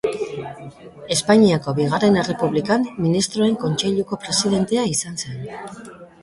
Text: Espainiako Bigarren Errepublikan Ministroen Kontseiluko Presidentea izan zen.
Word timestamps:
Espainiako 1.15 1.73
Bigarren 1.79 2.17
Errepublikan 2.21 2.87
Ministroen 3.09 3.55
Kontseiluko 3.65 4.21
Presidentea 4.25 4.89
izan 4.95 5.21
zen. 5.27 5.47